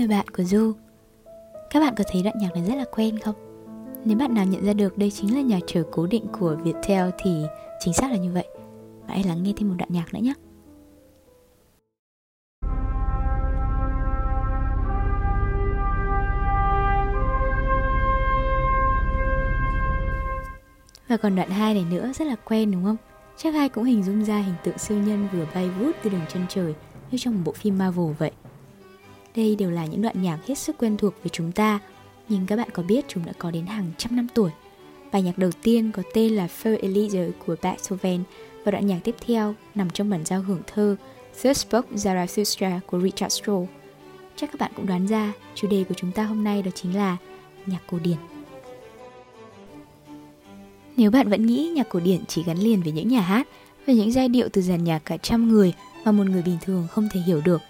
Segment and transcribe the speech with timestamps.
[0.00, 0.72] người bạn của Du.
[1.70, 3.34] Các bạn có thấy đoạn nhạc này rất là quen không?
[4.04, 7.10] Nếu bạn nào nhận ra được đây chính là nhà trở cố định của Viettel
[7.18, 7.44] thì
[7.80, 8.48] chính xác là như vậy.
[9.00, 10.34] Và hãy lắng nghe thêm một đoạn nhạc nữa nhé.
[21.08, 22.96] Và còn đoạn 2 này nữa rất là quen đúng không?
[23.36, 26.26] Chắc ai cũng hình dung ra hình tượng siêu nhân vừa bay vút từ đường
[26.28, 26.74] chân trời
[27.10, 28.30] như trong một bộ phim Marvel vậy.
[29.36, 31.78] Đây đều là những đoạn nhạc hết sức quen thuộc với chúng ta,
[32.28, 34.50] nhưng các bạn có biết chúng đã có đến hàng trăm năm tuổi.
[35.12, 38.22] Bài nhạc đầu tiên có tên là Fair Elise của Beethoven
[38.64, 40.96] và đoạn nhạc tiếp theo nằm trong bản giao hưởng thơ
[41.42, 43.70] Third Spoke Zarathustra của Richard Strauss.
[44.36, 46.96] Chắc các bạn cũng đoán ra chủ đề của chúng ta hôm nay đó chính
[46.96, 47.16] là
[47.66, 48.16] nhạc cổ điển.
[50.96, 53.48] Nếu bạn vẫn nghĩ nhạc cổ điển chỉ gắn liền với những nhà hát
[53.86, 55.72] và những giai điệu từ dàn nhạc cả trăm người
[56.04, 57.60] mà một người bình thường không thể hiểu được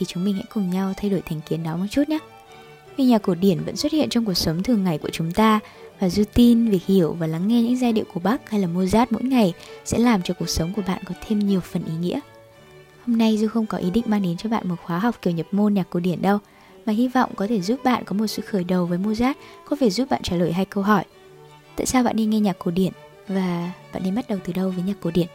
[0.00, 2.18] thì chúng mình hãy cùng nhau thay đổi thành kiến đó một chút nhé.
[2.96, 5.60] Vì nhạc cổ điển vẫn xuất hiện trong cuộc sống thường ngày của chúng ta
[6.00, 8.66] và Du tin việc hiểu và lắng nghe những giai điệu của Bach hay là
[8.66, 9.52] Mozart mỗi ngày
[9.84, 12.20] sẽ làm cho cuộc sống của bạn có thêm nhiều phần ý nghĩa.
[13.06, 15.32] Hôm nay Du không có ý định mang đến cho bạn một khóa học kiểu
[15.32, 16.38] nhập môn nhạc cổ điển đâu,
[16.86, 19.34] mà hy vọng có thể giúp bạn có một sự khởi đầu với Mozart,
[19.64, 21.04] có thể giúp bạn trả lời hai câu hỏi–
[21.80, 22.92] tại sao bạn đi nghe nhạc cổ điển
[23.28, 25.26] và bạn nên bắt đầu từ đâu với nhạc cổ điển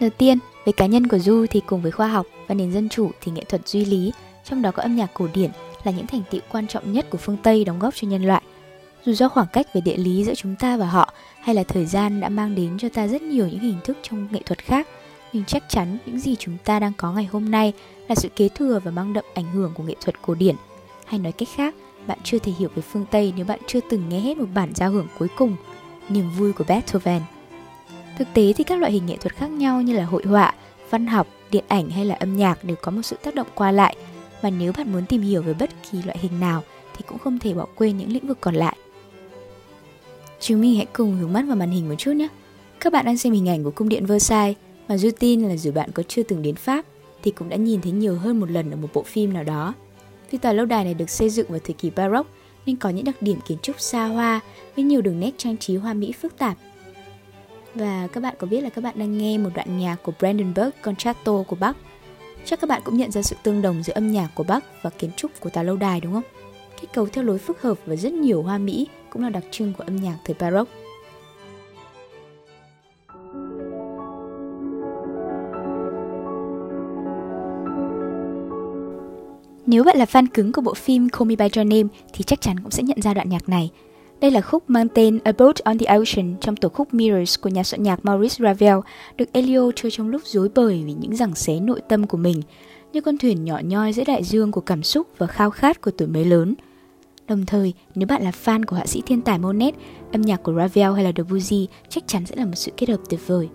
[0.00, 2.88] đầu tiên về cá nhân của du thì cùng với khoa học và nền dân
[2.88, 4.12] chủ thì nghệ thuật duy lý
[4.44, 5.50] trong đó có âm nhạc cổ điển
[5.84, 8.42] là những thành tựu quan trọng nhất của phương tây đóng góp cho nhân loại
[9.04, 11.86] dù do khoảng cách về địa lý giữa chúng ta và họ hay là thời
[11.86, 14.88] gian đã mang đến cho ta rất nhiều những hình thức trong nghệ thuật khác
[15.32, 17.72] nhưng chắc chắn những gì chúng ta đang có ngày hôm nay
[18.08, 20.56] là sự kế thừa và mang đậm ảnh hưởng của nghệ thuật cổ điển
[21.06, 21.74] hay nói cách khác
[22.06, 24.70] bạn chưa thể hiểu về phương Tây nếu bạn chưa từng nghe hết một bản
[24.74, 25.56] giao hưởng cuối cùng,
[26.08, 27.22] niềm vui của Beethoven.
[28.20, 30.54] Thực tế thì các loại hình nghệ thuật khác nhau như là hội họa,
[30.90, 33.72] văn học, điện ảnh hay là âm nhạc đều có một sự tác động qua
[33.72, 33.96] lại
[34.40, 36.62] và nếu bạn muốn tìm hiểu về bất kỳ loại hình nào
[36.96, 38.76] thì cũng không thể bỏ quên những lĩnh vực còn lại.
[40.40, 42.28] Chúng mình hãy cùng hướng mắt vào màn hình một chút nhé.
[42.80, 44.56] Các bạn đang xem hình ảnh của cung điện Versailles
[44.88, 46.84] và Du tin là dù bạn có chưa từng đến Pháp
[47.22, 49.74] thì cũng đã nhìn thấy nhiều hơn một lần ở một bộ phim nào đó.
[50.30, 52.30] Vì tòa lâu đài này được xây dựng vào thời kỳ Baroque
[52.66, 54.40] nên có những đặc điểm kiến trúc xa hoa
[54.76, 56.56] với nhiều đường nét trang trí hoa mỹ phức tạp.
[57.74, 60.70] Và các bạn có biết là các bạn đang nghe một đoạn nhạc của Brandenburg
[60.82, 61.76] Concerto của Bach.
[62.44, 64.90] Chắc các bạn cũng nhận ra sự tương đồng giữa âm nhạc của Bach và
[64.90, 66.22] kiến trúc của tòa lâu đài, đúng không?
[66.80, 69.72] Kết cấu theo lối phức hợp và rất nhiều hoa mỹ cũng là đặc trưng
[69.78, 70.72] của âm nhạc thời Baroque.
[79.66, 82.40] Nếu bạn là fan cứng của bộ phim Call Me By Your Name thì chắc
[82.40, 83.70] chắn cũng sẽ nhận ra đoạn nhạc này.
[84.20, 87.48] Đây là khúc mang tên A Boat on the Ocean trong tổ khúc Mirrors của
[87.48, 88.78] nhà soạn nhạc Maurice Ravel,
[89.16, 92.42] được Elio chơi trong lúc rối bời vì những giằng xé nội tâm của mình,
[92.92, 95.90] như con thuyền nhỏ nhoi giữa đại dương của cảm xúc và khao khát của
[95.90, 96.54] tuổi mới lớn.
[97.28, 99.74] Đồng thời, nếu bạn là fan của họa sĩ thiên tài Monet,
[100.12, 103.00] âm nhạc của Ravel hay là Debussy chắc chắn sẽ là một sự kết hợp
[103.08, 103.48] tuyệt vời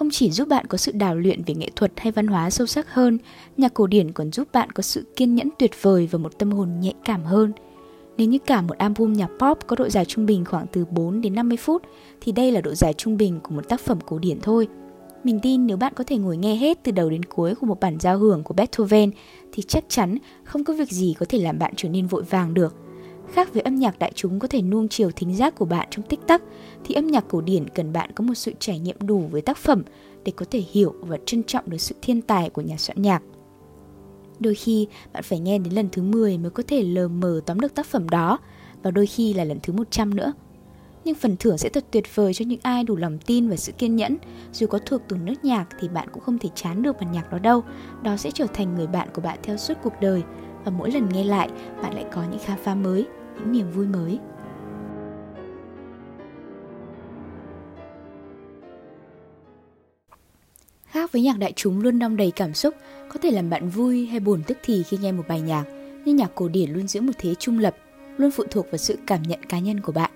[0.00, 2.66] không chỉ giúp bạn có sự đào luyện về nghệ thuật hay văn hóa sâu
[2.66, 3.18] sắc hơn,
[3.56, 6.52] nhạc cổ điển còn giúp bạn có sự kiên nhẫn tuyệt vời và một tâm
[6.52, 7.52] hồn nhạy cảm hơn.
[8.16, 11.20] Nếu như cả một album nhạc pop có độ dài trung bình khoảng từ 4
[11.20, 11.82] đến 50 phút,
[12.20, 14.68] thì đây là độ dài trung bình của một tác phẩm cổ điển thôi.
[15.24, 17.80] Mình tin nếu bạn có thể ngồi nghe hết từ đầu đến cuối của một
[17.80, 19.10] bản giao hưởng của Beethoven
[19.52, 22.54] thì chắc chắn không có việc gì có thể làm bạn trở nên vội vàng
[22.54, 22.74] được–
[23.32, 26.04] Khác với âm nhạc đại chúng có thể nuông chiều thính giác của bạn trong
[26.04, 26.42] tích tắc,
[26.84, 29.56] thì âm nhạc cổ điển cần bạn có một sự trải nghiệm đủ với tác
[29.56, 29.82] phẩm
[30.24, 33.22] để có thể hiểu và trân trọng được sự thiên tài của nhà soạn nhạc.
[34.40, 37.60] Đôi khi bạn phải nghe đến lần thứ 10 mới có thể lờ mờ tóm
[37.60, 38.38] được tác phẩm đó,
[38.82, 40.32] và đôi khi là lần thứ 100 nữa.
[41.04, 43.72] Nhưng phần thưởng sẽ thật tuyệt vời cho những ai đủ lòng tin và sự
[43.72, 44.16] kiên nhẫn.
[44.52, 47.32] Dù có thuộc từ nước nhạc thì bạn cũng không thể chán được bản nhạc
[47.32, 47.64] đó đâu.
[48.02, 50.22] Đó sẽ trở thành người bạn của bạn theo suốt cuộc đời.
[50.64, 51.50] Và mỗi lần nghe lại,
[51.82, 54.18] bạn lại có những khám phá mới những niềm vui mới
[60.90, 62.74] Khác với nhạc đại chúng luôn đong đầy cảm xúc,
[63.12, 65.64] có thể làm bạn vui hay buồn tức thì khi nghe một bài nhạc,
[66.04, 67.76] nhưng nhạc cổ điển luôn giữ một thế trung lập,
[68.16, 70.10] luôn phụ thuộc vào sự cảm nhận cá nhân của bạn.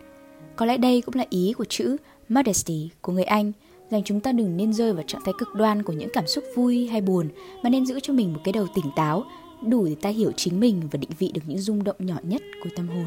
[0.56, 1.96] Có lẽ đây cũng là ý của chữ
[2.28, 3.52] modesty của người Anh,
[3.90, 6.44] rằng chúng ta đừng nên rơi vào trạng thái cực đoan của những cảm xúc
[6.54, 7.28] vui hay buồn,
[7.62, 9.24] mà nên giữ cho mình một cái đầu tỉnh táo
[9.66, 12.42] đủ để ta hiểu chính mình và định vị được những rung động nhỏ nhất
[12.64, 13.06] của tâm hồn.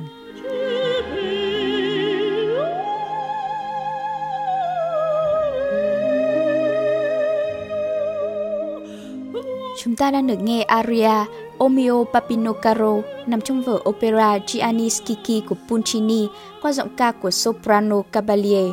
[9.84, 11.26] Chúng ta đang được nghe aria
[11.58, 16.28] Omio Papino Caro nằm trong vở opera Gianni Schicchi của Puccini
[16.62, 18.72] qua giọng ca của soprano Cavalier.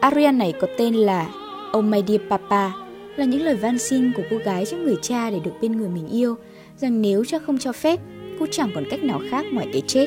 [0.00, 1.28] Aria này có tên là
[1.78, 2.70] Oh My Dear Papa,
[3.16, 5.88] là những lời van xin của cô gái trước người cha để được bên người
[5.88, 6.36] mình yêu–
[6.76, 8.00] rằng nếu cha không cho phép,
[8.40, 10.06] cô chẳng còn cách nào khác ngoài cái chết.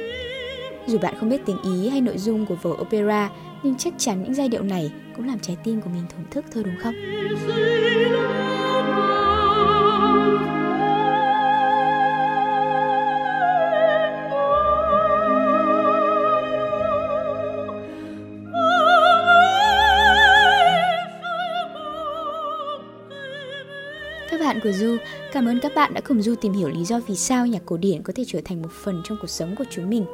[0.88, 3.30] Dù bạn không biết tiếng Ý hay nội dung của vở opera,
[3.64, 6.46] nhưng chắc chắn những giai điệu này cũng làm trái tim của mình thổn thức
[6.54, 6.94] thôi đúng không?
[24.32, 24.98] Các bạn của Du,
[25.34, 27.78] cảm ơn các bạn đã cùng Du tìm hiểu lý do vì sao nhạc cổ
[27.78, 30.06] điển có thể trở thành một phần trong cuộc sống của chúng mình.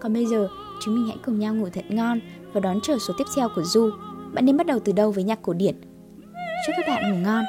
[0.00, 0.48] Còn bây giờ,
[0.80, 2.20] chúng mình hãy cùng nhau ngủ thật ngon
[2.52, 3.90] và đón chờ số tiếp theo của Du.
[4.32, 5.74] Bạn nên bắt đầu từ đâu với nhạc cổ điển?
[6.66, 7.44] Chúc các bạn ngủ ngon.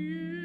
[0.00, 0.39] you.